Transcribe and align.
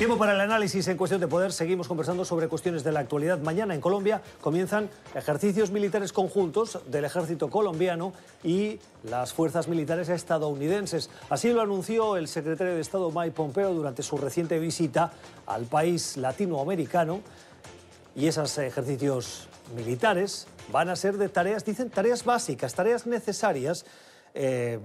Tiempo 0.00 0.16
para 0.16 0.32
el 0.32 0.40
análisis 0.40 0.88
en 0.88 0.96
cuestión 0.96 1.20
de 1.20 1.28
poder. 1.28 1.52
Seguimos 1.52 1.86
conversando 1.86 2.24
sobre 2.24 2.48
cuestiones 2.48 2.82
de 2.82 2.90
la 2.90 3.00
actualidad. 3.00 3.38
Mañana 3.40 3.74
en 3.74 3.82
Colombia 3.82 4.22
comienzan 4.40 4.88
ejercicios 5.14 5.70
militares 5.72 6.14
conjuntos 6.14 6.78
del 6.86 7.04
ejército 7.04 7.50
colombiano 7.50 8.14
y 8.42 8.78
las 9.02 9.34
fuerzas 9.34 9.68
militares 9.68 10.08
estadounidenses. 10.08 11.10
Así 11.28 11.52
lo 11.52 11.60
anunció 11.60 12.16
el 12.16 12.28
secretario 12.28 12.76
de 12.76 12.80
Estado 12.80 13.10
Mike 13.10 13.32
Pompeo 13.32 13.74
durante 13.74 14.02
su 14.02 14.16
reciente 14.16 14.58
visita 14.58 15.12
al 15.44 15.66
país 15.66 16.16
latinoamericano. 16.16 17.20
Y 18.16 18.26
esos 18.26 18.56
ejercicios 18.56 19.50
militares 19.76 20.46
van 20.72 20.88
a 20.88 20.96
ser 20.96 21.18
de 21.18 21.28
tareas, 21.28 21.66
dicen, 21.66 21.90
tareas 21.90 22.24
básicas, 22.24 22.74
tareas 22.74 23.06
necesarias. 23.06 23.84
Eh, 24.32 24.80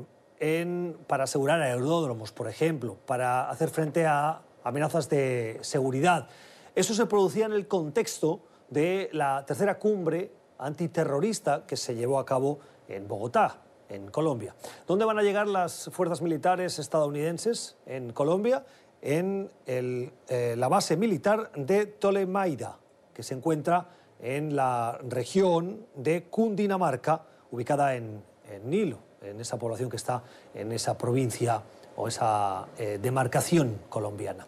para 1.07 1.23
asegurar 1.23 1.61
aeródromos, 1.61 2.33
por 2.33 2.49
ejemplo, 2.49 2.97
para 3.05 3.49
hacer 3.49 3.69
frente 3.69 4.05
a 4.05 4.41
amenazas 4.65 5.07
de 5.09 5.59
seguridad. 5.61 6.27
Eso 6.75 6.93
se 6.93 7.05
producía 7.05 7.45
en 7.45 7.53
el 7.53 7.67
contexto 7.67 8.41
de 8.69 9.09
la 9.13 9.45
tercera 9.45 9.79
cumbre 9.79 10.31
antiterrorista 10.57 11.65
que 11.65 11.77
se 11.77 11.95
llevó 11.95 12.19
a 12.19 12.25
cabo 12.25 12.59
en 12.89 13.07
Bogotá, 13.07 13.61
en 13.87 14.09
Colombia. 14.09 14.55
¿Dónde 14.87 15.05
van 15.05 15.19
a 15.19 15.21
llegar 15.21 15.47
las 15.47 15.89
fuerzas 15.93 16.21
militares 16.21 16.79
estadounidenses 16.79 17.77
en 17.85 18.11
Colombia? 18.11 18.65
En 19.01 19.51
eh, 19.67 20.55
la 20.57 20.67
base 20.67 20.97
militar 20.97 21.51
de 21.55 21.85
Tolemaida, 21.85 22.79
que 23.13 23.21
se 23.21 23.35
encuentra 23.35 23.87
en 24.19 24.55
la 24.55 24.99
región 25.07 25.85
de 25.95 26.23
Cundinamarca, 26.23 27.21
ubicada 27.51 27.95
en, 27.95 28.23
en 28.49 28.69
Nilo, 28.69 28.97
en 29.21 29.39
esa 29.39 29.57
población 29.57 29.89
que 29.91 29.97
está 29.97 30.23
en 30.55 30.71
esa 30.71 30.97
provincia 30.97 31.61
o 31.95 32.07
esa 32.07 32.67
eh, 32.77 32.99
demarcación 33.01 33.79
colombiana. 33.89 34.47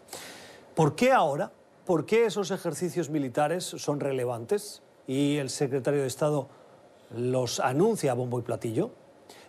¿Por 0.74 0.94
qué 0.94 1.12
ahora? 1.12 1.50
¿Por 1.84 2.04
qué 2.06 2.26
esos 2.26 2.50
ejercicios 2.50 3.10
militares 3.10 3.64
son 3.64 4.00
relevantes 4.00 4.82
y 5.06 5.36
el 5.38 5.50
secretario 5.50 6.02
de 6.02 6.06
Estado 6.06 6.48
los 7.16 7.60
anuncia 7.60 8.12
a 8.12 8.14
bombo 8.14 8.38
y 8.38 8.42
platillo? 8.42 8.90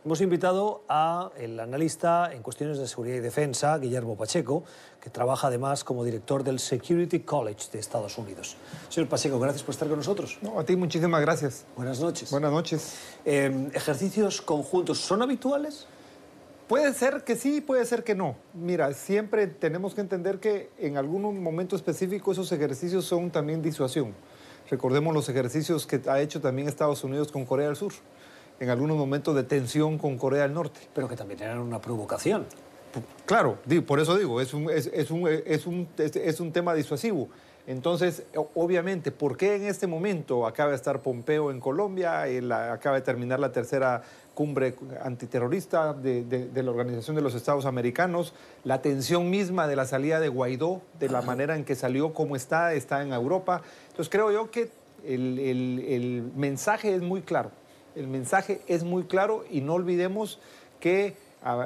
Hemos 0.06 0.22
invitado 0.22 0.84
al 0.88 1.60
analista 1.60 2.32
en 2.34 2.42
cuestiones 2.42 2.78
de 2.78 2.88
seguridad 2.88 3.18
y 3.18 3.20
defensa, 3.20 3.78
Guillermo 3.78 4.16
Pacheco, 4.16 4.64
que 5.02 5.10
trabaja 5.10 5.48
además 5.48 5.84
como 5.84 6.06
director 6.06 6.42
del 6.42 6.60
Security 6.60 7.20
College 7.20 7.66
de 7.74 7.80
Estados 7.80 8.18
Unidos. 8.18 8.56
Señor 8.88 9.10
Pacheco, 9.10 9.38
gracias 9.42 9.62
por 9.62 9.74
estar 9.74 9.90
con 9.90 9.98
nosotros. 9.98 10.40
a 10.58 10.64
ti 10.64 10.78
muchísimas 10.78 11.20
gracias. 11.20 11.66
Buenas 11.76 12.00
noches. 12.00 12.32
Buenas 12.32 12.52
noches. 12.54 12.96
Em, 13.26 13.70
¿Ejercicios 13.74 14.42
conjuntos 14.42 15.00
son 15.00 15.22
habituales? 15.22 15.86
Puede 16.70 16.94
ser 16.94 17.24
que 17.24 17.36
sí, 17.36 17.62
puede 17.62 17.84
ser 17.84 18.04
que 18.04 18.14
no. 18.14 18.36
Mira, 18.54 18.94
siempre 18.94 19.48
tenemos 19.48 19.96
que 19.96 20.02
entender 20.02 20.40
que 20.40 20.70
en 20.78 20.98
algún 20.98 21.42
momento 21.42 21.76
específico 21.76 22.32
esos 22.32 22.52
ejercicios 22.52 23.06
son 23.06 23.32
también 23.32 23.64
disuasión. 23.64 24.14
Recordemos 24.70 25.12
los 25.16 25.28
ejercicios 25.30 25.88
que 25.88 26.00
ha 26.08 26.22
hecho 26.22 26.42
también 26.42 26.68
Estados 26.68 27.04
Unidos 27.04 27.32
con 27.32 27.44
Corea 27.44 27.66
del 27.66 27.76
Sur, 27.76 27.94
en 28.60 28.70
algunos 28.70 28.98
momentos 28.98 29.36
de 29.36 29.42
tensión 29.42 29.98
con 29.98 30.20
Corea 30.20 30.44
del 30.44 30.54
Norte. 30.54 30.80
Pero 30.94 31.08
que 31.08 31.16
también 31.16 31.42
eran 31.42 31.58
una 31.58 31.82
provocación. 31.82 32.46
Claro, 33.26 33.58
por 33.88 34.00
eso 34.00 34.16
digo, 34.16 34.40
es 34.40 34.54
un, 34.54 34.70
es, 34.70 35.10
un, 35.10 35.28
es 35.28 35.66
un, 35.66 35.88
es 35.98 36.40
un 36.40 36.52
tema 36.52 36.76
disuasivo. 36.76 37.30
Entonces, 37.70 38.24
obviamente, 38.56 39.12
¿por 39.12 39.38
qué 39.38 39.54
en 39.54 39.66
este 39.66 39.86
momento 39.86 40.48
acaba 40.48 40.72
de 40.72 40.76
estar 40.76 41.04
Pompeo 41.04 41.52
en 41.52 41.60
Colombia, 41.60 42.24
acaba 42.74 42.96
de 42.96 43.04
terminar 43.04 43.40
la 43.40 43.52
tercera 43.52 44.02
cumbre 44.34 44.74
antiterrorista 45.04 45.94
de, 45.94 46.50
la 46.52 46.72
Organización 46.72 47.16
de 47.16 47.22
los 47.22 47.36
Estados 47.36 47.68
Americanos, 47.68 48.34
la 48.64 48.82
tensión 48.82 49.30
misma 49.30 49.68
de 49.68 49.76
la 49.76 49.86
salida 49.86 50.20
de 50.20 50.30
Guaidó, 50.30 50.82
de 51.00 51.10
la 51.10 51.22
manera 51.22 51.56
en 51.56 51.64
que 51.64 51.76
salió, 51.76 52.12
cómo 52.12 52.36
está, 52.36 52.74
está 52.74 53.04
en 53.04 53.14
Europa. 53.14 53.62
Entonces 53.90 54.10
creo 54.10 54.32
yo 54.32 54.50
que 54.50 54.72
el, 55.06 56.32
mensaje 56.36 56.96
es 56.96 57.04
muy 57.04 57.22
claro, 57.22 57.52
el 57.96 58.08
mensaje 58.08 58.62
es 58.66 58.84
muy 58.84 59.04
claro 59.04 59.46
y 59.48 59.62
no 59.62 59.76
olvidemos 59.76 60.40
que 60.80 61.16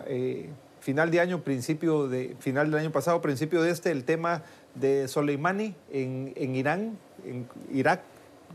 eh, 0.08 0.50
final 0.82 1.12
de 1.12 1.22
año, 1.22 1.44
principio 1.44 2.10
de, 2.10 2.36
final 2.40 2.70
del 2.70 2.82
año 2.82 2.92
pasado, 2.92 3.22
principio 3.22 3.62
de 3.62 3.72
este, 3.72 3.90
el 3.90 4.04
tema 4.04 4.44
de 4.76 5.08
Soleimani 5.08 5.76
en, 5.92 6.34
en 6.36 6.56
Irán, 6.56 6.98
en 7.26 7.48
Irak, 7.72 8.02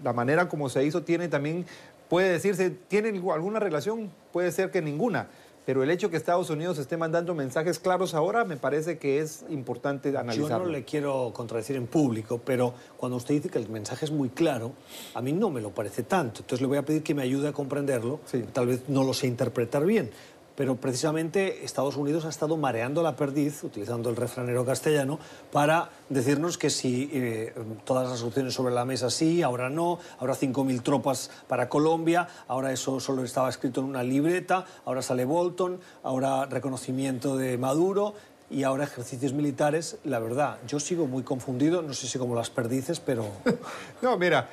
la 0.02 0.12
manera 0.12 0.48
como 0.48 0.68
se 0.68 0.84
hizo 0.84 1.02
tiene 1.02 1.28
también 1.28 1.64
Puede 2.08 2.30
decirse, 2.30 2.70
¿tienen 2.70 3.22
alguna 3.30 3.60
relación? 3.60 4.10
Puede 4.32 4.50
ser 4.50 4.70
que 4.70 4.80
ninguna. 4.80 5.28
Pero 5.66 5.82
el 5.82 5.90
hecho 5.90 6.08
que 6.08 6.16
Estados 6.16 6.48
Unidos 6.48 6.78
esté 6.78 6.96
mandando 6.96 7.34
mensajes 7.34 7.78
claros 7.78 8.14
ahora 8.14 8.46
me 8.46 8.56
parece 8.56 8.96
que 8.96 9.20
es 9.20 9.44
importante 9.50 10.08
analizarlo. 10.16 10.64
Yo 10.64 10.64
no 10.64 10.70
le 10.70 10.84
quiero 10.84 11.30
contradecir 11.34 11.76
en 11.76 11.86
público, 11.86 12.40
pero 12.42 12.72
cuando 12.96 13.18
usted 13.18 13.34
dice 13.34 13.50
que 13.50 13.58
el 13.58 13.68
mensaje 13.68 14.06
es 14.06 14.10
muy 14.10 14.30
claro, 14.30 14.72
a 15.12 15.20
mí 15.20 15.32
no 15.32 15.50
me 15.50 15.60
lo 15.60 15.68
parece 15.68 16.04
tanto. 16.04 16.40
Entonces 16.40 16.62
le 16.62 16.68
voy 16.68 16.78
a 16.78 16.86
pedir 16.86 17.02
que 17.02 17.14
me 17.14 17.20
ayude 17.20 17.48
a 17.48 17.52
comprenderlo. 17.52 18.20
Tal 18.54 18.68
vez 18.68 18.88
no 18.88 19.04
lo 19.04 19.12
sé 19.12 19.26
interpretar 19.26 19.84
bien 19.84 20.10
pero 20.58 20.74
precisamente 20.74 21.64
Estados 21.64 21.96
Unidos 21.96 22.24
ha 22.24 22.30
estado 22.30 22.56
mareando 22.56 23.00
la 23.00 23.14
perdiz, 23.14 23.62
utilizando 23.62 24.10
el 24.10 24.16
refranero 24.16 24.64
castellano, 24.64 25.20
para 25.52 25.90
decirnos 26.08 26.58
que 26.58 26.68
si 26.68 27.08
eh, 27.12 27.54
todas 27.84 28.10
las 28.10 28.24
opciones 28.24 28.54
sobre 28.54 28.74
la 28.74 28.84
mesa 28.84 29.08
sí, 29.08 29.40
ahora 29.40 29.70
no, 29.70 30.00
ahora 30.18 30.34
5.000 30.34 30.82
tropas 30.82 31.30
para 31.46 31.68
Colombia, 31.68 32.26
ahora 32.48 32.72
eso 32.72 32.98
solo 32.98 33.22
estaba 33.22 33.48
escrito 33.48 33.82
en 33.82 33.86
una 33.86 34.02
libreta, 34.02 34.66
ahora 34.84 35.00
sale 35.00 35.24
Bolton, 35.24 35.78
ahora 36.02 36.46
reconocimiento 36.46 37.36
de 37.36 37.56
Maduro 37.56 38.14
y 38.50 38.64
ahora 38.64 38.82
ejercicios 38.82 39.32
militares. 39.32 39.98
La 40.02 40.18
verdad, 40.18 40.58
yo 40.66 40.80
sigo 40.80 41.06
muy 41.06 41.22
confundido, 41.22 41.82
no 41.82 41.94
sé 41.94 42.08
si 42.08 42.18
como 42.18 42.34
las 42.34 42.50
perdices, 42.50 42.98
pero... 42.98 43.26
no, 44.02 44.18
mira, 44.18 44.48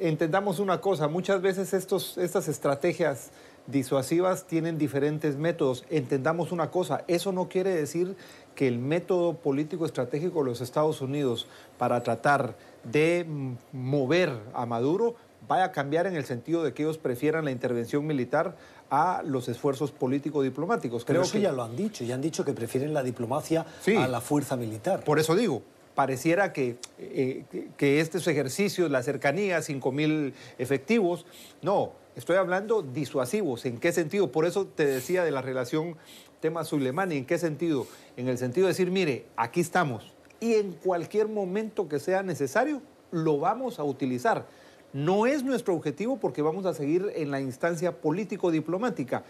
entendamos 0.00 0.58
una 0.58 0.82
cosa, 0.82 1.08
muchas 1.08 1.40
veces 1.40 1.72
estos, 1.72 2.18
estas 2.18 2.46
estrategias 2.48 3.30
disuasivas 3.66 4.46
tienen 4.46 4.78
diferentes 4.78 5.36
métodos. 5.36 5.84
Entendamos 5.90 6.52
una 6.52 6.70
cosa, 6.70 7.04
eso 7.08 7.32
no 7.32 7.48
quiere 7.48 7.70
decir 7.70 8.16
que 8.54 8.68
el 8.68 8.78
método 8.78 9.34
político 9.34 9.84
estratégico 9.86 10.40
de 10.40 10.46
los 10.46 10.60
Estados 10.60 11.00
Unidos 11.00 11.46
para 11.78 12.02
tratar 12.02 12.56
de 12.84 13.26
mover 13.72 14.32
a 14.54 14.66
Maduro 14.66 15.14
vaya 15.48 15.64
a 15.64 15.72
cambiar 15.72 16.06
en 16.06 16.16
el 16.16 16.24
sentido 16.24 16.62
de 16.64 16.72
que 16.72 16.82
ellos 16.82 16.98
prefieran 16.98 17.44
la 17.44 17.50
intervención 17.50 18.06
militar 18.06 18.56
a 18.90 19.22
los 19.24 19.48
esfuerzos 19.48 19.92
político-diplomáticos. 19.92 21.04
Creo 21.04 21.22
que 21.22 21.40
ya 21.40 21.52
lo 21.52 21.62
han 21.62 21.76
dicho, 21.76 22.04
ya 22.04 22.14
han 22.14 22.20
dicho 22.20 22.44
que 22.44 22.52
prefieren 22.52 22.94
la 22.94 23.02
diplomacia 23.02 23.66
a 23.98 24.08
la 24.08 24.20
fuerza 24.20 24.56
militar. 24.56 25.04
Por 25.04 25.18
eso 25.18 25.34
digo, 25.34 25.62
pareciera 25.96 26.52
que, 26.52 26.76
eh, 27.00 27.42
que 27.76 27.98
estos 27.98 28.28
ejercicios, 28.28 28.88
la 28.88 29.02
cercanía, 29.02 29.58
5.000 29.58 30.32
efectivos, 30.58 31.26
no, 31.62 31.92
Estoy 32.16 32.36
hablando 32.36 32.80
disuasivos. 32.80 33.66
¿En 33.66 33.76
qué 33.76 33.92
sentido? 33.92 34.32
Por 34.32 34.46
eso 34.46 34.66
te 34.66 34.86
decía 34.86 35.22
de 35.22 35.30
la 35.30 35.42
relación 35.42 35.98
tema 36.40 36.64
Suleimani. 36.64 37.18
¿En 37.18 37.26
qué 37.26 37.36
sentido? 37.36 37.86
En 38.16 38.28
el 38.28 38.38
sentido 38.38 38.66
de 38.66 38.72
decir, 38.72 38.90
mire, 38.90 39.26
aquí 39.36 39.60
estamos. 39.60 40.14
Y 40.40 40.54
en 40.54 40.72
cualquier 40.72 41.28
momento 41.28 41.90
que 41.90 41.98
sea 41.98 42.22
necesario, 42.22 42.80
lo 43.10 43.38
vamos 43.38 43.78
a 43.78 43.84
utilizar. 43.84 44.46
No 44.94 45.26
es 45.26 45.44
nuestro 45.44 45.74
objetivo 45.74 46.16
porque 46.16 46.40
vamos 46.40 46.64
a 46.64 46.72
seguir 46.72 47.12
en 47.16 47.30
la 47.30 47.42
instancia 47.42 48.00
político-diplomática, 48.00 49.22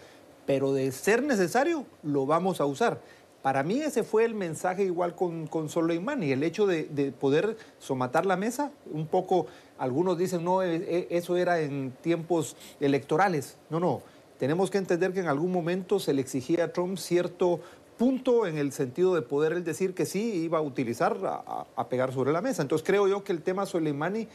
pero 0.45 0.71
de 0.71 0.93
ser 0.93 1.23
necesario, 1.23 1.85
lo 2.03 2.25
vamos 2.25 2.61
a 2.61 2.65
usar. 2.65 3.01
Para 3.47 3.63
mí 3.63 3.79
ese 3.79 4.03
fue 4.03 4.25
el 4.25 4.35
mensaje 4.35 4.83
igual 4.83 5.15
con, 5.15 5.47
con 5.47 5.69
Soleimani, 5.69 6.33
el 6.33 6.43
hecho 6.43 6.67
de, 6.67 6.83
de 6.83 7.13
poder 7.13 7.55
somatar 7.79 8.25
la 8.25 8.35
mesa, 8.35 8.71
un 8.91 9.07
poco 9.07 9.47
algunos 9.77 10.17
dicen, 10.17 10.43
no, 10.43 10.61
e, 10.61 10.75
e, 10.75 11.07
eso 11.11 11.37
era 11.37 11.61
en 11.61 11.93
tiempos 12.01 12.57
electorales. 12.81 13.55
No, 13.69 13.79
no. 13.79 14.01
Tenemos 14.37 14.69
que 14.69 14.79
entender 14.79 15.13
que 15.13 15.21
en 15.21 15.29
algún 15.29 15.53
momento 15.53 15.97
se 15.97 16.13
le 16.13 16.19
exigía 16.19 16.65
a 16.65 16.73
Trump 16.73 16.97
cierto 16.97 17.61
punto 17.97 18.47
en 18.47 18.57
el 18.57 18.73
sentido 18.73 19.15
de 19.15 19.21
poder 19.21 19.53
él 19.53 19.63
decir 19.63 19.93
que 19.93 20.05
sí 20.05 20.43
iba 20.43 20.57
a 20.57 20.61
utilizar 20.61 21.17
a, 21.23 21.87
pegar 21.87 22.11
sobre 22.11 22.33
la 22.33 22.41
mesa. 22.41 22.63
Entonces 22.63 22.85
creo 22.85 23.07
yo 23.07 23.23
que 23.23 23.31
el 23.31 23.43
tema 23.43 23.65
Soleimani 23.65 24.27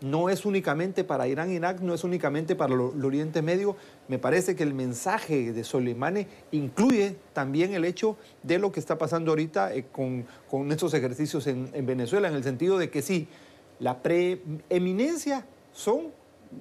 no 0.00 0.28
es 0.28 0.44
únicamente 0.44 1.02
para 1.02 1.26
Irán, 1.26 1.50
Irak, 1.50 1.80
no 1.80 1.94
es 1.94 2.04
únicamente 2.04 2.54
para 2.54 2.74
el 2.74 3.04
Oriente 3.04 3.42
Medio. 3.42 3.76
Me 4.06 4.18
parece 4.18 4.54
que 4.54 4.62
el 4.62 4.74
mensaje 4.74 5.52
de 5.52 5.64
Soleimani 5.64 6.26
incluye 6.52 7.16
también 7.32 7.74
el 7.74 7.84
hecho 7.84 8.16
de 8.42 8.58
lo 8.58 8.70
que 8.70 8.80
está 8.80 8.96
pasando 8.96 9.32
ahorita 9.32 9.74
eh, 9.74 9.86
con, 9.90 10.26
estos 10.70 10.94
ejercicios 10.94 11.46
en, 11.46 11.70
en 11.72 11.86
Venezuela, 11.86 12.28
en 12.28 12.34
el 12.34 12.44
sentido 12.44 12.78
de 12.78 12.90
que 12.90 13.02
sí, 13.02 13.28
la 13.80 14.02
preeminencia 14.02 15.46
son 15.72 16.12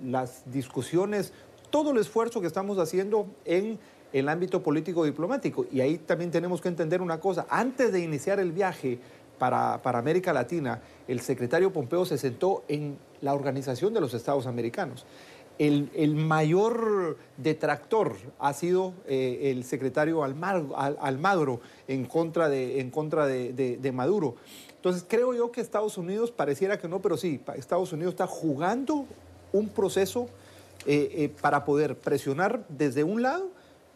las 0.04 0.44
discusiones, 0.52 1.32
todo 1.70 1.92
el 1.92 1.98
esfuerzo 1.98 2.42
que 2.42 2.48
estamos 2.48 2.78
haciendo 2.80 3.28
en 3.46 3.80
el 4.14 4.30
ámbito 4.30 4.64
político 4.64 5.04
diplomático. 5.04 5.66
Y 5.72 5.82
ahí 5.82 5.98
también 5.98 6.32
tenemos 6.32 6.62
que 6.62 6.70
entender 6.70 7.02
una 7.02 7.20
cosa. 7.20 7.46
Antes 7.50 7.92
de 7.92 8.00
iniciar 8.00 8.40
el 8.40 8.52
viaje 8.52 9.00
para, 9.38 9.80
América 9.84 10.34
Latina, 10.34 10.82
el 11.08 11.20
secretario 11.22 11.72
Pompeo 11.72 12.06
se 12.06 12.18
sentó 12.18 12.64
en 12.68 12.98
la 13.22 13.34
Organización 13.34 13.94
de 13.94 14.02
los 14.02 14.14
Estados 14.14 14.48
Americanos. 14.48 15.06
el, 15.58 16.16
mayor 16.16 17.18
detractor 17.38 18.16
ha 18.40 18.54
sido 18.54 18.94
eh, 19.08 19.52
el 19.52 19.64
secretario 19.64 20.24
Almagro, 20.24 21.62
en 21.88 22.06
contra, 22.06 22.50
de, 22.50 22.80
en 22.80 22.92
contra 22.92 23.26
de, 23.26 23.92
Maduro. 23.94 24.36
Entonces 24.76 25.06
creo 25.08 25.34
yo 25.34 25.52
que 25.52 25.62
Estados 25.62 25.98
Unidos, 25.98 26.32
pareciera 26.32 26.78
que 26.78 26.88
no, 26.88 27.02
pero 27.02 27.18
sí, 27.18 27.42
Estados 27.56 27.92
Unidos 27.92 28.14
está 28.14 28.28
jugando 28.28 29.06
un 29.52 29.70
proceso 29.70 30.28
eh, 30.86 31.10
eh, 31.14 31.30
para 31.42 31.66
poder 31.66 31.98
presionar 31.98 32.64
desde 32.70 33.04
un 33.04 33.22
lado, 33.22 33.50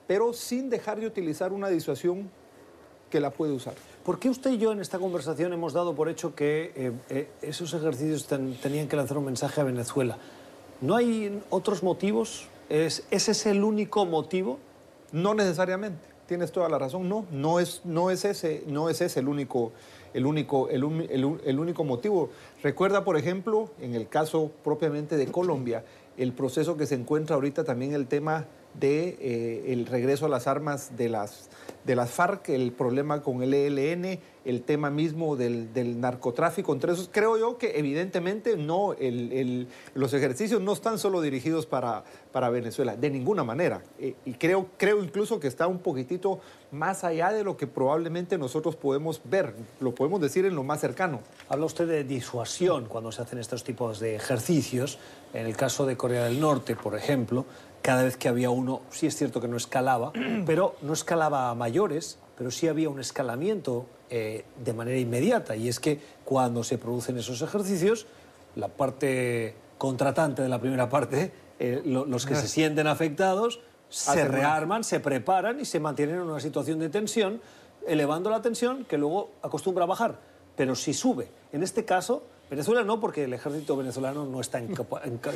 pero 0.08 0.34
sin 0.34 0.70
dejar 0.70 1.00
de 1.00 1.08
utilizar 1.08 1.54
una 1.54 1.70
disuasión 1.70 2.30
que 3.12 3.20
la 3.20 3.30
puede 3.30 3.54
usar. 3.54 3.76
¿Por 4.04 4.18
qué 4.18 4.32
usted 4.32 4.52
y 4.52 4.58
yo 4.58 4.72
en 4.72 4.80
esta 4.80 4.98
conversación 4.98 5.54
hemos 5.54 5.74
dado 5.74 5.94
por 5.94 6.10
hecho 6.10 6.34
que 6.34 6.92
esos 7.44 7.72
ejercicios 7.76 8.26
tenían 8.26 8.88
que 8.88 8.96
lanzar 8.96 9.18
un 9.20 9.26
mensaje 9.26 9.62
a 9.62 9.64
Venezuela? 9.64 10.18
¿No 10.82 10.96
hay 10.96 11.40
otros 11.52 11.84
motivos? 11.84 12.48
¿Es, 12.68 13.06
¿Ese 13.12 13.32
es 13.32 13.46
el 13.46 13.64
único 13.64 14.08
motivo? 14.08 14.58
No 15.12 15.36
necesariamente, 15.36 16.00
tienes 16.26 16.52
toda 16.52 16.68
la 16.68 16.80
razón, 16.80 17.08
no, 17.10 17.28
no 17.32 17.60
es, 17.60 17.82
no 17.84 18.10
es, 18.10 18.26
ese, 18.26 18.64
no 18.66 18.90
es 18.90 19.02
ese 19.02 19.20
el 19.20 19.28
único, 19.28 19.72
el, 20.16 20.26
único, 20.26 20.68
el 20.70 21.60
único 21.60 21.84
motivo. 21.84 22.32
Recuerda, 22.64 23.04
por 23.04 23.18
ejemplo, 23.18 23.70
en 23.80 23.94
el 23.94 24.08
caso 24.08 24.50
propiamente 24.64 25.16
de 25.16 25.28
Colombia, 25.28 25.84
el 26.18 26.34
proceso 26.34 26.76
que 26.76 26.88
se 26.88 26.96
encuentra 26.96 27.36
ahorita 27.36 27.64
también 27.66 27.94
el 27.94 28.08
tema 28.08 28.48
de 28.74 29.18
eh, 29.20 29.74
el 29.74 29.86
regreso 29.86 30.26
a 30.26 30.30
las 30.30 30.48
armas 30.48 30.96
de 30.98 31.10
las, 31.10 31.50
de 31.86 31.96
las 31.96 32.12
FARC, 32.12 32.50
el 32.50 32.72
problema 32.72 33.22
con 33.22 33.44
el 33.44 33.54
ELN, 33.54 34.20
el 34.44 34.64
tema 34.64 34.90
mismo 34.90 35.36
del, 35.36 35.70
narcotráfico. 36.00 36.74
Entre 36.74 36.92
esos, 36.94 37.10
creo 37.12 37.38
yo 37.38 37.58
que 37.58 37.78
evidentemente 37.78 38.58
no, 38.58 38.96
los 39.94 40.14
ejercicios 40.14 40.62
no 40.62 40.74
están 40.74 40.98
solo 40.98 41.22
dirigidos 41.22 41.66
para, 41.66 42.04
para 42.32 42.50
Venezuela, 42.50 42.96
de 42.96 43.10
ninguna 43.10 43.44
manera. 43.44 43.84
Eh, 44.00 44.16
y 44.26 44.34
creo, 44.34 44.68
creo 44.78 45.04
incluso 45.04 45.40
que 45.40 45.48
está 45.48 45.68
un 45.68 45.80
poquitito 45.80 46.40
más 46.72 47.04
allá 47.04 47.32
de 47.32 47.44
lo 47.44 47.58
que 47.58 47.68
probablemente 47.68 48.38
nosotros 48.38 48.76
podemos 48.76 49.22
ver, 49.26 49.54
lo 49.80 49.94
podemos 49.94 50.22
decir 50.22 50.46
en 50.46 50.56
lo 50.56 50.64
más 50.64 50.80
cercano. 50.80 51.20
Habla 51.50 51.66
usted 51.66 51.88
de 51.88 52.04
disuasión 52.04 52.86
cuando 52.86 53.12
se 53.12 53.22
hacen 53.22 53.40
estos 53.40 53.64
tipos 53.64 54.00
de 54.00 54.16
ejercicios. 54.16 54.98
En 55.34 55.46
el 55.46 55.56
caso 55.56 55.86
de 55.86 55.96
Corea 55.96 56.26
del 56.26 56.40
Norte, 56.40 56.76
por 56.76 56.96
ejemplo, 56.96 57.46
cada 57.82 58.04
vez 58.04 58.18
que 58.18 58.28
había 58.30 58.50
uno, 58.50 58.82
sí 58.90 59.08
es 59.08 59.16
cierto 59.16 59.42
que 59.42 59.48
no 59.48 59.58
escalaba, 59.58 60.12
pero 60.46 60.76
no 60.82 60.94
escalaba 60.94 61.50
a 61.50 61.56
mayores, 61.56 62.20
pero 62.38 62.52
sí 62.52 62.68
había 62.68 62.90
un 62.90 63.00
escalamiento 63.00 63.86
eh, 64.10 64.46
de 64.64 64.74
manera 64.74 64.98
inmediata. 64.98 65.56
Y 65.56 65.68
es 65.68 65.80
que 65.80 66.00
cuando 66.26 66.64
se 66.64 66.78
producen 66.78 67.18
esos 67.18 67.42
ejercicios, 67.42 68.08
la 68.56 68.68
parte 68.68 69.56
contratante 69.78 70.42
de 70.42 70.50
la 70.50 70.60
primera 70.60 70.90
parte, 70.90 71.32
eh, 71.60 71.82
los 71.86 72.26
que 72.26 72.36
se 72.36 72.48
sienten 72.48 72.88
afectados, 72.88 73.62
se 73.90 74.26
rearman, 74.26 74.84
se 74.84 75.00
preparan 75.00 75.60
y 75.60 75.66
se 75.66 75.80
mantienen 75.80 76.16
en 76.16 76.22
una 76.22 76.40
situación 76.40 76.80
de 76.80 76.90
tensión, 76.90 77.42
elevando 77.88 78.30
la 78.30 78.42
tensión 78.42 78.86
que 78.86 78.98
luego 78.98 79.32
acostumbra 79.42 79.84
a 79.84 79.88
bajar. 79.88 80.20
Pero 80.56 80.76
si 80.76 80.94
sube, 80.94 81.30
en 81.52 81.64
este 81.64 81.86
caso, 81.86 82.24
Venezuela 82.52 82.84
no, 82.84 83.00
porque 83.00 83.24
el 83.24 83.34
ejército 83.34 83.78
venezolano 83.78 84.26
no 84.26 84.42
está 84.42 84.60
en, 84.60 84.68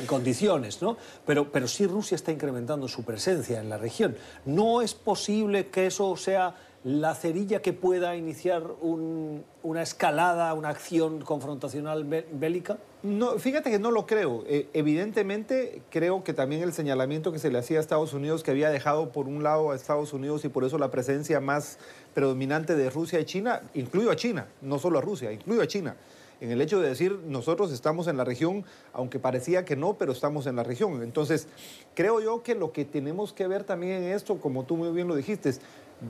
condiciones, 0.06 0.82
¿no? 0.82 0.98
Pero, 1.24 1.50
pero 1.50 1.66
sí 1.66 1.86
Rusia 1.86 2.14
está 2.14 2.30
incrementando 2.30 2.88
su 2.88 3.04
presencia 3.04 3.58
en 3.58 3.70
la 3.70 3.78
región. 3.78 4.14
¿No 4.44 4.82
es 4.82 4.92
posible 4.92 5.68
que 5.68 5.86
eso 5.86 6.14
sea 6.18 6.54
la 6.84 7.14
cerilla 7.14 7.62
que 7.62 7.72
pueda 7.72 8.16
iniciar 8.16 8.62
una 8.82 9.82
escalada, 9.82 10.52
una 10.52 10.68
acción 10.68 11.22
confrontacional 11.22 12.04
bélica? 12.04 12.76
No, 13.02 13.38
fíjate 13.38 13.70
que 13.70 13.78
no 13.78 13.90
lo 13.90 14.04
creo. 14.04 14.44
Eh, 14.46 14.68
evidentemente 14.74 15.80
creo 15.88 16.22
que 16.22 16.34
también 16.34 16.62
el 16.62 16.74
señalamiento 16.74 17.32
que 17.32 17.38
se 17.38 17.50
le 17.50 17.58
hacía 17.58 17.78
a 17.78 17.80
Estados 17.80 18.12
Unidos, 18.12 18.42
que 18.42 18.50
había 18.50 18.68
dejado 18.68 19.10
por 19.10 19.26
un 19.26 19.42
lado 19.42 19.70
a 19.70 19.74
Estados 19.74 20.12
Unidos 20.12 20.44
y 20.44 20.50
por 20.50 20.64
eso 20.64 20.76
la 20.76 20.90
presencia 20.90 21.40
más 21.40 21.78
predominante 22.12 22.76
de 22.76 22.90
Rusia 22.90 23.18
y 23.20 23.24
China, 23.24 23.62
incluyo 23.72 24.10
a 24.10 24.16
China, 24.16 24.48
no 24.60 24.78
solo 24.78 24.98
a 24.98 25.00
Rusia, 25.00 25.32
incluyo 25.32 25.62
a 25.62 25.66
China 25.66 25.96
en 26.40 26.50
el 26.50 26.60
hecho 26.60 26.80
de 26.80 26.88
decir 26.88 27.18
nosotros 27.26 27.72
estamos 27.72 28.06
en 28.08 28.16
la 28.16 28.24
región, 28.24 28.64
aunque 28.92 29.18
parecía 29.18 29.64
que 29.64 29.76
no, 29.76 29.94
pero 29.94 30.12
estamos 30.12 30.46
en 30.46 30.56
la 30.56 30.62
región. 30.62 31.02
Entonces, 31.02 31.48
creo 31.94 32.20
yo 32.20 32.42
que 32.42 32.54
lo 32.54 32.72
que 32.72 32.84
tenemos 32.84 33.32
que 33.32 33.46
ver 33.46 33.64
también 33.64 34.02
en 34.02 34.12
esto, 34.12 34.38
como 34.40 34.64
tú 34.64 34.76
muy 34.76 34.90
bien 34.90 35.08
lo 35.08 35.14
dijiste, 35.14 35.54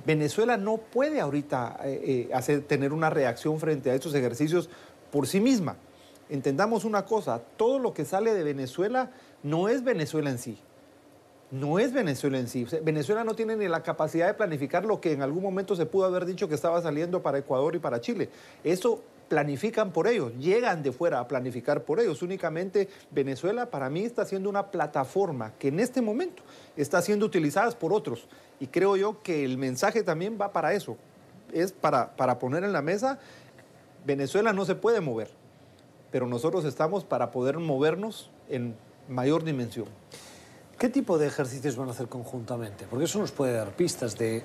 Venezuela 0.05 0.57
no 0.57 0.79
puede 0.79 1.21
ahorita 1.21 1.79
eh, 1.85 2.29
eh, 2.31 2.59
tener 2.61 2.93
una 2.93 3.11
reacción 3.11 3.59
frente 3.61 3.91
a 3.91 3.95
estos 3.95 4.15
ejercicios 4.15 4.69
por 5.11 5.27
sí 5.27 5.41
misma. 5.41 5.77
Entendamos 6.29 6.85
una 6.85 7.05
cosa, 7.05 7.41
todo 7.57 7.79
lo 7.79 7.95
que 7.95 8.05
sale 8.05 8.35
de 8.35 8.43
Venezuela 8.43 9.13
no 9.45 9.69
es 9.69 9.85
Venezuela 9.85 10.31
en 10.31 10.39
sí. 10.39 10.59
No 11.53 11.79
es 11.79 11.93
Venezuela 11.93 12.41
en 12.41 12.49
sí. 12.49 12.67
Venezuela 12.83 13.23
no 13.23 13.37
tiene 13.37 13.55
ni 13.55 13.69
la 13.69 13.85
capacidad 13.85 14.27
de 14.27 14.35
planificar 14.35 14.85
lo 14.85 15.01
que 15.01 15.13
en 15.13 15.23
algún 15.23 15.45
momento 15.45 15.77
se 15.77 15.87
pudo 15.87 16.05
haber 16.07 16.27
dicho 16.27 16.49
que 16.49 16.57
estaba 16.57 16.83
saliendo 16.83 17.23
para 17.23 17.39
Ecuador 17.39 17.77
y 17.77 17.79
para 17.79 18.01
Chile. 18.01 18.29
Eso 18.65 19.03
planifican 19.29 19.93
por 19.93 20.07
ellos, 20.07 20.33
llegan 20.39 20.83
de 20.83 20.93
fuera 20.93 21.21
a 21.21 21.29
planificar 21.29 21.83
por 21.85 22.01
ellos. 22.01 22.23
Únicamente 22.23 22.89
Venezuela 23.11 23.71
para 23.71 23.91
mí 23.91 24.05
está 24.05 24.25
siendo 24.25 24.49
una 24.49 24.71
plataforma 24.71 25.53
que 25.59 25.69
en 25.69 25.81
este 25.81 26.01
momento 26.01 26.43
está 26.77 27.03
siendo 27.03 27.27
utilizada 27.27 27.71
por 27.73 27.93
otros. 27.93 28.29
Y 28.61 28.69
creo 28.69 28.97
yo 28.97 29.23
que 29.23 29.45
el 29.45 29.59
mensaje 29.59 30.03
también 30.03 30.39
va 30.41 30.53
para 30.53 30.75
eso. 30.75 30.97
Es 31.53 31.73
para, 31.73 32.17
para 32.17 32.39
poner 32.39 32.65
en 32.65 32.73
la 32.73 32.83
mesa, 32.83 33.19
Venezuela 34.05 34.53
no 34.53 34.65
se 34.65 34.75
puede 34.75 35.01
mover, 35.01 35.31
pero 36.11 36.27
nosotros 36.27 36.65
estamos 36.65 37.05
para 37.05 37.31
poder 37.31 37.59
movernos 37.59 38.31
en 38.49 38.75
mayor 39.09 39.45
dimensión. 39.45 39.87
¿Qué 40.79 40.89
tipo 40.89 41.17
de 41.17 41.27
ejercicios 41.27 41.77
van 41.77 41.89
a 41.89 41.93
hacer 41.93 42.07
conjuntamente? 42.07 42.85
Porque 42.89 43.07
eso 43.07 43.19
nos 43.19 43.33
puede 43.33 43.55
dar 43.55 43.71
pistas 43.71 44.19
de 44.19 44.43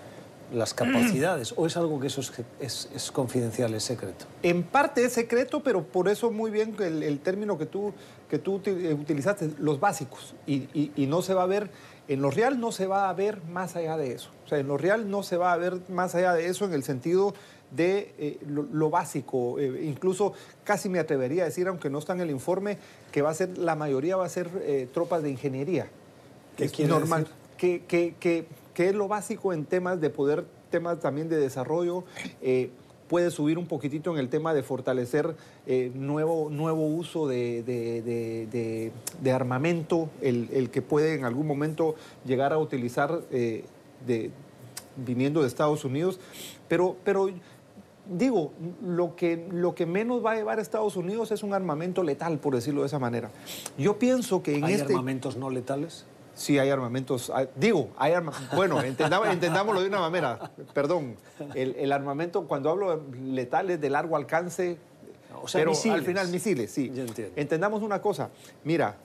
las 0.51 0.73
capacidades 0.73 1.53
o 1.55 1.65
es 1.65 1.77
algo 1.77 1.99
que 1.99 2.07
eso 2.07 2.21
es, 2.59 3.11
confidencial, 3.11 3.73
es 3.73 3.83
secreto? 3.83 4.25
En 4.43 4.63
parte 4.63 5.03
es 5.05 5.13
secreto, 5.13 5.61
pero 5.63 5.83
por 5.83 6.09
eso 6.09 6.31
muy 6.31 6.51
bien 6.51 6.75
el, 6.79 7.19
término 7.19 7.57
que 7.57 7.65
tú, 7.65 7.93
que 8.29 8.37
tú 8.37 8.61
eh, 8.65 8.93
utilizaste, 8.93 9.51
los 9.59 9.79
básicos, 9.79 10.35
y, 10.45 10.67
no 11.07 11.21
se 11.21 11.33
va 11.33 11.43
a 11.43 11.47
ver, 11.47 11.69
en 12.07 12.21
lo 12.21 12.31
real 12.31 12.59
no 12.59 12.71
se 12.71 12.87
va 12.87 13.09
a 13.09 13.13
ver 13.13 13.41
más 13.45 13.75
allá 13.75 13.97
de 13.97 14.13
eso. 14.13 14.29
O 14.45 14.47
sea, 14.49 14.59
en 14.59 14.67
lo 14.67 14.77
real 14.77 15.09
no 15.09 15.23
se 15.23 15.37
va 15.37 15.53
a 15.53 15.57
ver 15.57 15.79
más 15.89 16.15
allá 16.15 16.33
de 16.33 16.47
eso 16.47 16.65
en 16.65 16.73
el 16.73 16.83
sentido 16.83 17.33
de 17.71 18.13
eh, 18.17 18.39
lo, 18.47 18.89
básico, 18.89 19.57
eh, 19.57 19.85
incluso 19.85 20.33
casi 20.65 20.89
me 20.89 20.99
atrevería 20.99 21.43
a 21.43 21.45
decir, 21.45 21.69
aunque 21.69 21.89
no 21.89 21.99
está 21.99 22.11
en 22.13 22.21
el 22.21 22.29
informe, 22.29 22.77
que 23.13 23.21
va 23.21 23.29
a 23.29 23.33
ser, 23.33 23.57
la 23.57 23.75
mayoría 23.75 24.17
va 24.17 24.25
a 24.25 24.29
ser 24.29 24.49
tropas 24.93 25.23
de 25.23 25.29
ingeniería. 25.29 25.87
¿Qué 26.57 26.65
es 26.65 26.79
normal. 26.79 27.27
Que, 27.57 27.85
que, 27.85 28.15
que 28.19 28.45
es 28.75 28.95
lo 28.95 29.07
básico 29.07 29.53
en 29.53 29.65
temas 29.65 30.01
de 30.01 30.09
poder, 30.09 30.45
temas 30.69 30.99
también 30.99 31.29
de 31.29 31.37
desarrollo. 31.37 32.03
Eh, 32.41 32.69
puede 33.07 33.29
subir 33.29 33.57
un 33.57 33.67
poquitito 33.67 34.11
en 34.11 34.17
el 34.17 34.29
tema 34.29 34.53
de 34.53 34.63
fortalecer 34.63 35.35
eh, 35.67 35.91
nuevo, 35.93 36.49
nuevo 36.49 36.87
uso 36.87 37.27
de, 37.27 37.61
de, 37.61 39.31
armamento, 39.31 40.09
el, 40.21 40.69
que 40.71 40.81
puede 40.81 41.15
en 41.15 41.25
algún 41.25 41.45
momento 41.45 41.95
llegar 42.25 42.53
a 42.53 42.57
utilizar 42.57 43.21
eh, 43.31 43.65
viniendo 44.95 45.41
de 45.41 45.47
Estados 45.47 45.83
Unidos. 45.83 46.21
Pero, 46.69 46.95
pero 47.03 47.29
digo, 48.09 48.51
lo 48.81 49.15
que, 49.15 49.47
lo 49.51 49.75
que 49.75 49.85
menos 49.85 50.25
va 50.25 50.31
a 50.31 50.35
llevar 50.35 50.59
a 50.59 50.61
Estados 50.61 50.95
Unidos 50.95 51.31
es 51.31 51.43
un 51.43 51.53
armamento 51.53 52.03
letal, 52.03 52.39
por 52.39 52.55
decirlo 52.55 52.81
de 52.81 52.87
esa 52.87 52.99
manera. 52.99 53.31
Yo 53.77 53.99
pienso 53.99 54.41
que 54.41 54.55
en 54.55 54.63
¿Hay 54.63 54.73
este... 54.75 54.93
armamentos 54.93 55.37
no 55.37 55.49
letales? 55.49 56.05
Sí, 56.41 56.57
hay 56.57 56.71
armamentos. 56.71 57.31
Ah, 57.33 57.45
digo, 57.55 57.91
hay 57.97 58.13
bueno, 58.55 58.81
entendámoslo 58.81 59.81
de 59.81 59.87
una 59.87 59.99
manera. 59.99 60.51
Perdón, 60.73 61.15
el, 61.53 61.91
armamento, 61.91 62.47
cuando 62.47 62.71
hablo 62.71 63.03
letales 63.23 63.79
de 63.79 63.91
largo 63.91 64.15
alcance, 64.15 64.77
o 65.39 65.47
sea, 65.47 65.61
pero 65.61 65.73
al 65.93 66.01
final 66.01 66.29
misiles, 66.29 66.71
sí. 66.71 66.91
Entendamos 67.35 67.83
una 67.83 68.01
cosa. 68.01 68.29
Mira, 68.63 68.95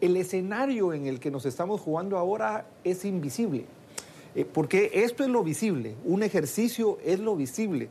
el 0.00 0.16
escenario 0.16 0.92
en 0.92 1.06
el 1.06 1.20
que 1.20 1.30
nos 1.30 1.46
estamos 1.46 1.80
jugando 1.80 2.18
ahora 2.18 2.66
es 2.82 3.04
invisible. 3.04 3.66
Eh, 4.36 4.44
porque 4.44 4.90
esto 4.92 5.24
es 5.24 5.30
lo 5.30 5.42
visible, 5.42 5.96
un 6.04 6.22
ejercicio 6.22 6.98
es 7.02 7.18
lo 7.20 7.34
visible. 7.34 7.88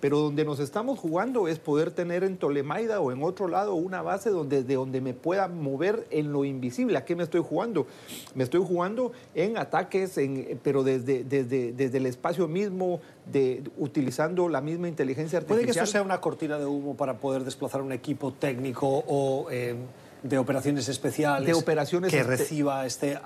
Pero 0.00 0.18
donde 0.18 0.44
nos 0.44 0.58
estamos 0.58 0.98
jugando 0.98 1.48
es 1.48 1.58
poder 1.58 1.90
tener 1.90 2.24
en 2.24 2.36
Tolemaida 2.36 3.00
o 3.00 3.10
en 3.10 3.22
otro 3.22 3.48
lado 3.48 3.74
una 3.74 4.02
base 4.02 4.28
donde, 4.28 4.62
de 4.62 4.74
donde 4.74 5.00
me 5.00 5.14
pueda 5.14 5.48
mover 5.48 6.06
en 6.10 6.30
lo 6.30 6.44
invisible. 6.44 6.98
¿A 6.98 7.06
qué 7.06 7.16
me 7.16 7.22
estoy 7.22 7.42
jugando? 7.42 7.86
Me 8.34 8.44
estoy 8.44 8.62
jugando 8.66 9.12
en 9.34 9.56
ataques, 9.56 10.18
en, 10.18 10.60
pero 10.62 10.82
desde, 10.82 11.24
desde, 11.24 11.72
desde 11.72 11.96
el 11.96 12.04
espacio 12.04 12.48
mismo, 12.48 13.00
de, 13.32 13.62
utilizando 13.78 14.50
la 14.50 14.60
misma 14.60 14.88
inteligencia 14.88 15.38
artificial. 15.38 15.64
¿Puede 15.64 15.72
que 15.72 15.78
eso 15.78 15.90
sea 15.90 16.02
una 16.02 16.20
cortina 16.20 16.58
de 16.58 16.66
humo 16.66 16.94
para 16.96 17.16
poder 17.16 17.44
desplazar 17.44 17.80
un 17.80 17.92
equipo 17.92 18.32
técnico 18.34 18.86
o 19.06 19.46
eh, 19.50 19.74
de 20.22 20.38
operaciones 20.38 20.86
especiales 20.88 21.46
de 21.46 21.54
operaciones 21.54 22.10
que 22.10 22.22
reciba 22.22 22.84
este, 22.84 23.18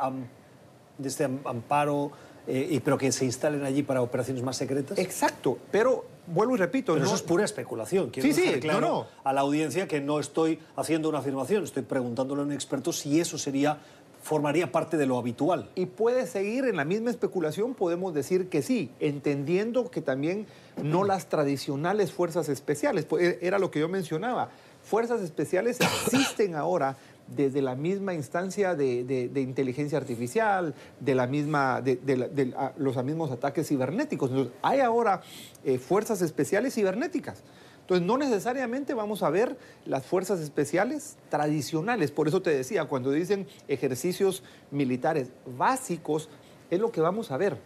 este 1.03 1.25
amparo 1.25 2.13
eh, 2.49 2.67
y, 2.71 2.81
pero 2.81 2.97
que 2.97 3.13
se 3.13 3.27
instalen 3.27 3.63
allí 3.65 3.83
para 3.83 4.01
operaciones 4.01 4.43
más 4.43 4.57
secretas. 4.57 4.99
Exacto, 4.99 5.59
pero 5.71 6.07
vuelvo 6.27 6.55
y 6.55 6.59
repito. 6.59 6.95
Pero 6.95 7.05
eso 7.05 7.15
es 7.15 7.23
pura 7.23 7.45
especulación. 7.45 8.09
Quiero 8.09 8.27
sí, 8.27 8.35
sí, 8.35 8.59
claro 8.59 8.81
no, 8.81 8.87
no. 8.87 9.07
a 9.23 9.33
la 9.35 9.43
audiencia 9.43 9.87
que 9.87 10.01
no 10.01 10.19
estoy 10.19 10.59
haciendo 10.75 11.11
una 11.11 11.19
afirmación, 11.19 11.63
estoy 11.65 11.83
preguntándole 11.83 12.41
a 12.41 12.45
un 12.47 12.53
experto 12.53 12.93
si 12.93 13.21
eso 13.21 13.37
sería 13.37 13.79
formaría 14.23 14.73
parte 14.73 14.97
de 14.97 15.07
lo 15.07 15.19
habitual. 15.19 15.71
Y 15.75 15.87
puede 15.87 16.27
seguir 16.27 16.65
en 16.65 16.77
la 16.77 16.85
misma 16.85 17.11
especulación, 17.11 17.75
podemos 17.75 18.15
decir 18.15 18.49
que 18.49 18.63
sí, 18.63 18.91
entendiendo 19.01 19.91
que 19.91 20.03
también 20.03 20.47
no 20.83 21.05
las 21.05 21.29
tradicionales 21.29 22.13
fuerzas 22.13 22.49
especiales, 22.49 23.05
pues, 23.05 23.39
era 23.41 23.59
lo 23.59 23.71
que 23.71 23.81
yo 23.81 23.89
mencionaba, 23.89 24.51
fuerzas 24.83 25.21
especiales 25.23 25.79
existen 25.81 26.55
ahora 26.55 26.97
desde 27.35 27.63
la 27.63 27.75
misma 27.75 28.15
instancia 28.15 28.75
de, 28.75 29.31
inteligencia 29.37 29.99
artificial, 29.99 30.75
de, 31.01 31.15
la 31.15 31.27
misma, 31.27 31.81
de, 31.81 32.55
los 32.77 33.05
mismos 33.05 33.31
ataques 33.31 33.69
cibernéticos. 33.69 34.31
Hay 34.63 34.81
ahora 34.81 35.21
eh, 35.65 35.79
fuerzas 35.79 36.23
especiales 36.23 36.75
cibernéticas. 36.75 37.43
Entonces, 37.89 38.07
no 38.07 38.19
necesariamente 38.19 38.93
vamos 38.93 39.23
a 39.23 39.31
ver 39.31 39.57
las 39.87 40.05
fuerzas 40.05 40.41
especiales 40.41 41.17
tradicionales. 41.31 42.11
Por 42.11 42.29
eso 42.29 42.43
te 42.43 42.51
decía, 42.51 42.85
cuando 42.85 43.11
dicen 43.11 43.47
ejercicios 43.67 44.43
militares 44.71 45.31
básicos, 45.57 46.29
es 46.71 46.81
lo 46.81 46.93
que 46.93 47.01
vamos 47.01 47.31
a 47.31 47.39
ver. 47.39 47.57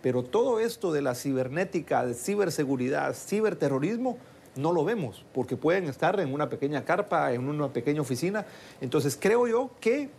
Pero 0.00 0.22
todo 0.22 0.60
esto 0.60 0.92
de 0.92 1.02
la 1.02 1.16
cibernética, 1.16 2.06
de 2.06 2.14
ciberseguridad, 2.14 3.14
ciberterrorismo, 3.14 4.18
no 4.56 4.72
lo 4.72 4.84
vemos, 4.84 5.24
porque 5.32 5.56
pueden 5.56 5.84
estar 5.84 6.18
en 6.20 6.32
una 6.32 6.48
pequeña 6.48 6.84
carpa, 6.84 7.32
en 7.32 7.48
una 7.48 7.72
pequeña 7.72 8.00
oficina. 8.00 8.44
Entonces 8.80 9.18
creo 9.20 9.46
yo 9.46 9.70
que 9.80 10.10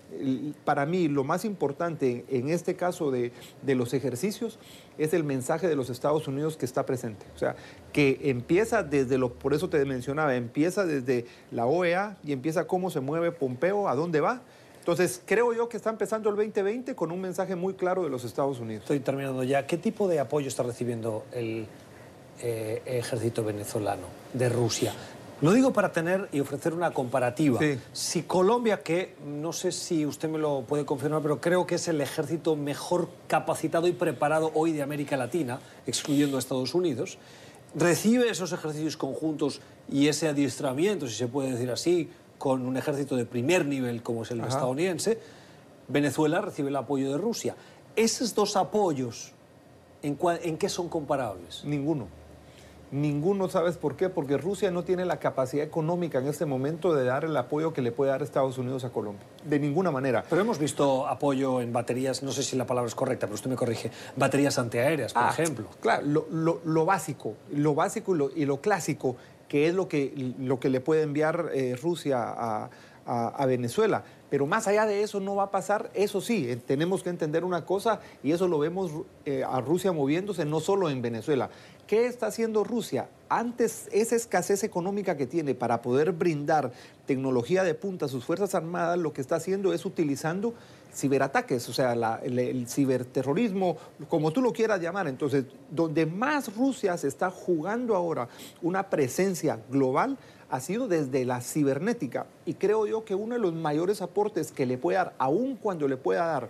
para 0.65 0.85
mí 0.85 1.07
lo 1.07 1.23
más 1.23 1.45
importante 1.45 2.25
en 2.29 2.49
este 2.49 2.75
caso 2.75 3.11
de, 3.11 3.31
los 3.65 3.93
ejercicios 3.93 4.59
es 4.97 5.13
el 5.13 5.23
mensaje 5.23 5.67
de 5.67 5.75
los 5.75 5.89
Estados 5.89 6.27
Unidos 6.27 6.57
que 6.57 6.65
está 6.65 6.85
presente. 6.85 7.25
O 7.35 7.37
sea, 7.37 7.55
que 7.91 8.19
empieza 8.23 8.83
desde 8.83 9.17
lo, 9.17 9.33
por 9.33 9.53
eso 9.53 9.69
te 9.69 9.83
mencionaba, 9.85 10.35
empieza 10.35 10.85
desde 10.85 11.25
la 11.51 11.65
OEA 11.65 12.17
y 12.23 12.31
empieza 12.31 12.65
cómo 12.65 12.89
se 12.89 12.99
mueve 12.99 13.31
Pompeo, 13.31 13.87
a 13.87 13.95
dónde 13.95 14.21
va. 14.21 14.41
Entonces, 14.79 15.21
creo 15.25 15.53
yo 15.53 15.69
que 15.69 15.77
está 15.77 15.89
empezando 15.89 16.29
el 16.29 16.35
2020 16.35 16.93
con 16.93 17.09
un 17.11 17.21
mensaje 17.21 17.55
muy 17.55 17.73
claro 17.73 18.03
de 18.03 18.09
los 18.09 18.25
Estados 18.25 18.59
Unidos. 18.59 18.83
Estoy 18.83 18.99
terminando 18.99 19.41
ya. 19.43 19.65
¿Qué 19.65 19.77
tipo 19.77 20.09
de 20.09 20.19
apoyo 20.19 20.49
está 20.49 20.61
recibiendo 20.61 21.23
el 21.31 21.67
eh, 22.41 22.81
ejército 22.85 23.43
venezolano 23.43 24.07
de 24.33 24.49
Rusia. 24.49 24.93
Lo 25.41 25.51
digo 25.51 25.73
para 25.73 25.91
tener 25.91 26.29
y 26.31 26.39
ofrecer 26.39 26.73
una 26.73 26.91
comparativa. 26.91 27.59
Si 27.91 28.23
Colombia, 28.23 28.81
que 28.81 29.15
no 29.25 29.51
sé 29.51 29.73
si 29.73 30.05
usted 30.05 30.29
me 30.29 30.39
lo 30.39 30.61
puede 30.61 30.85
confirmar, 30.85 31.21
pero 31.21 31.41
creo 31.41 31.67
que 31.67 31.75
es 31.75 31.87
el 31.89 31.99
ejército 31.99 32.55
mejor 32.55 33.09
capacitado 33.27 33.87
y 33.87 33.91
preparado 33.91 34.51
hoy 34.53 34.71
de 34.71 34.81
América 34.81 35.17
Latina, 35.17 35.59
excluyendo 35.85 36.37
a 36.37 36.39
Estados 36.39 36.73
Unidos, 36.73 37.17
recibe 37.75 38.29
esos 38.29 38.53
ejercicios 38.53 38.95
conjuntos 38.95 39.59
y 39.91 40.07
ese 40.07 40.29
adiestramiento, 40.29 41.07
si 41.07 41.15
se 41.15 41.27
puede 41.27 41.51
decir 41.51 41.71
así, 41.71 42.09
con 42.37 42.65
un 42.65 42.77
ejército 42.77 43.17
de 43.17 43.25
primer 43.25 43.65
nivel 43.65 44.01
como 44.01 44.23
es 44.23 44.31
el 44.31 44.39
estadounidense, 44.41 45.19
Venezuela 45.89 46.39
recibe 46.39 46.69
el 46.69 46.75
apoyo 46.77 47.11
de 47.11 47.17
Rusia. 47.17 47.55
Esos 47.97 48.33
dos 48.33 48.55
apoyos, 48.55 49.33
¿en 50.01 50.57
qué 50.57 50.69
son 50.69 50.87
comparables? 50.87 51.63
Ninguno. 51.65 52.22
Ninguno 52.93 53.49
sabes 53.49 53.77
por 53.77 53.95
qué, 53.95 54.09
porque 54.09 54.37
Rusia 54.37 54.69
no 54.69 54.83
tiene 54.83 55.03
la 55.03 55.17
capacidad 55.17 55.65
económica 55.65 56.19
en 56.19 56.27
este 56.27 56.45
momento 56.45 56.93
de 56.93 57.03
dar 57.05 57.25
el 57.25 57.35
apoyo 57.35 57.73
que 57.73 57.81
le 57.81 57.91
puede 57.91 58.11
dar 58.11 58.21
Estados 58.21 58.59
Unidos 58.59 58.83
a 58.83 58.91
Colombia. 58.91 59.25
De 59.43 59.57
ninguna 59.57 59.89
manera. 59.89 60.23
Pero 60.29 60.43
hemos 60.43 60.59
visto 60.59 61.07
apoyo 61.07 61.59
en 61.59 61.73
baterías, 61.73 62.21
no 62.21 62.31
sé 62.31 62.43
si 62.43 62.55
la 62.55 62.67
palabra 62.67 62.87
es 62.87 62.93
correcta, 62.93 63.25
pero 63.25 63.33
usted 63.33 63.49
me 63.49 63.55
corrige, 63.55 63.89
baterías 64.15 64.59
antiaéreas, 64.59 65.11
por 65.11 65.23
ah, 65.23 65.29
ejemplo. 65.31 65.69
Claro, 65.81 66.03
lo, 66.05 66.85
básico, 66.85 67.33
lo 67.51 67.73
básico 67.73 68.15
y 68.35 68.45
lo, 68.45 68.61
clásico, 68.61 69.15
que 69.47 69.67
es 69.67 69.73
lo 69.73 69.87
que, 69.87 70.35
lo 70.37 70.59
que 70.59 70.69
le 70.69 70.79
puede 70.79 71.01
enviar 71.01 71.49
eh, 71.51 71.75
Rusia 71.81 72.69
a, 73.07 73.45
Venezuela. 73.47 74.03
Pero 74.33 74.47
más 74.47 74.67
allá 74.67 74.87
de 74.87 75.03
eso 75.03 75.19
no 75.19 75.35
va 75.35 75.43
a 75.43 75.51
pasar, 75.51 75.91
eso 75.93 76.19
sí, 76.19 76.49
eh, 76.49 76.55
tenemos 76.55 77.03
que 77.03 77.11
entender 77.11 77.43
una 77.43 77.67
cosa 77.67 77.99
y 78.23 78.31
eso 78.31 78.47
lo 78.47 78.57
vemos 78.57 78.89
eh, 79.25 79.43
a 79.47 79.61
Rusia 79.61 79.91
moviéndose 79.91 80.43
no 80.43 80.59
solo 80.59 80.89
en 80.89 81.03
Venezuela, 81.03 81.51
¿Qué 81.87 82.07
está 82.07 82.27
haciendo 82.27 82.63
Rusia? 82.63 83.09
Antes 83.27 83.89
esa 83.91 84.15
escasez 84.15 84.63
económica 84.63 85.17
que 85.17 85.27
tiene 85.27 85.53
para 85.53 85.81
poder 85.81 86.13
brindar 86.13 86.71
tecnología 87.05 87.63
de 87.63 87.75
punta 87.75 88.05
a 88.05 88.09
sus 88.09 88.23
Fuerzas 88.23 88.55
Armadas, 88.55 88.97
lo 88.97 89.11
que 89.11 89.19
está 89.19 89.35
haciendo 89.35 89.73
es 89.73 89.85
utilizando 89.85 90.53
ciberataques, 90.95 91.67
o 91.67 91.73
sea, 91.73 91.93
el, 92.23 92.67
ciberterrorismo, 92.67 93.77
como 94.07 94.31
tú 94.31 94.41
lo 94.41 94.53
quieras 94.53 94.79
llamar. 94.79 95.07
Entonces, 95.07 95.45
donde 95.69 96.05
más 96.05 96.55
Rusia 96.55 96.97
se 96.97 97.09
está 97.09 97.29
jugando 97.29 97.95
ahora 97.95 98.29
una 98.61 98.89
presencia 98.89 99.59
global 99.69 100.17
ha 100.49 100.59
sido 100.59 100.87
desde 100.87 101.25
la 101.25 101.41
cibernética. 101.41 102.25
Y 102.45 102.55
creo 102.55 102.85
yo 102.85 103.05
que 103.05 103.15
uno 103.15 103.35
de 103.35 103.41
los 103.41 103.53
mayores 103.53 104.01
aportes 104.01 104.51
que 104.51 104.65
le 104.65 104.77
puede 104.77 104.97
dar, 104.97 105.13
aun 105.17 105.55
cuando 105.55 105.87
le 105.87 105.97
pueda 105.97 106.25
dar 106.25 106.49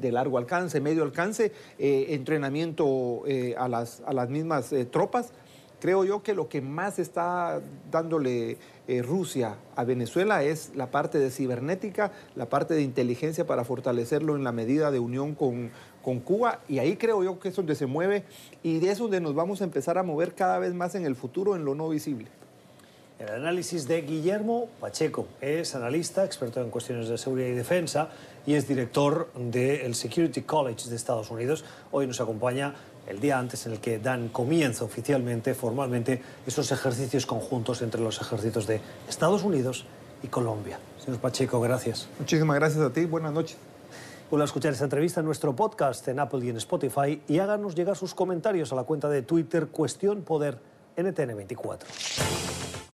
de 0.00 0.12
largo 0.12 0.38
alcance, 0.38 0.80
medio 0.80 1.02
alcance, 1.02 1.52
eh, 1.78 2.06
entrenamiento 2.10 3.22
eh, 3.26 3.54
a, 3.58 3.68
las, 3.68 4.02
a, 4.06 4.12
las, 4.12 4.28
mismas 4.28 4.72
eh, 4.72 4.84
tropas. 4.84 5.32
Creo 5.80 6.04
yo 6.04 6.22
que 6.22 6.34
lo 6.34 6.48
que 6.48 6.60
más 6.62 6.98
está 6.98 7.60
dándole 7.90 8.56
Rusia 9.02 9.56
a 9.74 9.84
Venezuela 9.84 10.42
es 10.42 10.72
la 10.74 10.90
parte 10.90 11.18
de 11.18 11.30
cibernética, 11.30 12.12
la 12.34 12.48
parte 12.48 12.72
de 12.72 12.82
inteligencia 12.82 13.46
para 13.46 13.62
fortalecerlo 13.62 14.36
en 14.36 14.44
la 14.44 14.52
medida 14.52 14.90
de 14.90 15.00
unión 15.00 15.34
con, 15.34 15.70
con 16.02 16.20
Cuba. 16.20 16.60
Y 16.66 16.78
ahí 16.78 16.96
creo 16.96 17.22
yo 17.22 17.38
que 17.38 17.50
es 17.50 17.56
donde 17.56 17.74
se 17.74 17.84
mueve 17.84 18.24
y 18.62 18.78
de 18.78 18.90
eso 18.90 19.02
donde 19.02 19.20
nos 19.20 19.34
vamos 19.34 19.60
a 19.60 19.64
empezar 19.64 19.98
a 19.98 20.02
mover 20.02 20.34
cada 20.34 20.58
vez 20.58 20.72
más 20.72 20.94
en 20.94 21.04
el 21.04 21.14
futuro 21.14 21.56
en 21.56 21.66
lo 21.66 21.74
no 21.74 21.90
visible. 21.90 22.28
El 23.18 23.30
análisis 23.30 23.88
de 23.88 24.02
Guillermo 24.02 24.68
Pacheco 24.78 25.26
es 25.40 25.74
analista, 25.74 26.22
experto 26.22 26.60
en 26.60 26.68
cuestiones 26.68 27.08
de 27.08 27.16
seguridad 27.16 27.48
y 27.48 27.52
defensa 27.52 28.10
y 28.44 28.52
es 28.52 28.68
director 28.68 29.32
del 29.34 29.94
Security 29.94 30.42
College 30.42 30.90
de 30.90 30.96
Estados 30.96 31.30
Unidos. 31.30 31.64
Hoy 31.92 32.06
nos 32.06 32.20
acompaña 32.20 32.74
el 33.06 33.18
día 33.18 33.38
antes 33.38 33.64
en 33.64 33.72
el 33.72 33.80
que 33.80 33.98
dan 33.98 34.28
comienzo 34.28 34.84
oficialmente, 34.84 35.54
formalmente, 35.54 36.20
esos 36.46 36.70
ejercicios 36.70 37.24
conjuntos 37.24 37.80
entre 37.80 38.02
los 38.02 38.20
ejércitos 38.20 38.66
de 38.66 38.82
Estados 39.08 39.44
Unidos 39.44 39.86
y 40.22 40.26
Colombia. 40.26 40.78
Señor 41.02 41.18
Pacheco, 41.18 41.58
gracias. 41.62 42.08
Muchísimas 42.18 42.56
gracias 42.56 42.84
a 42.84 42.92
ti. 42.92 43.06
Buenas 43.06 43.32
noches. 43.32 43.56
Pueden 44.28 44.44
escuchar 44.44 44.74
esta 44.74 44.84
entrevista 44.84 45.20
en 45.20 45.26
nuestro 45.26 45.56
podcast 45.56 46.06
en 46.08 46.18
Apple 46.20 46.44
y 46.44 46.50
en 46.50 46.58
Spotify 46.58 47.22
y 47.26 47.38
háganos 47.38 47.74
llegar 47.74 47.96
sus 47.96 48.12
comentarios 48.12 48.72
a 48.72 48.76
la 48.76 48.82
cuenta 48.82 49.08
de 49.08 49.22
Twitter 49.22 49.68
Cuestión 49.68 50.20
Poder 50.20 50.58
NTN24. 50.98 52.75